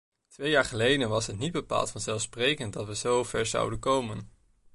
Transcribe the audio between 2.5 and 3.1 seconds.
dat we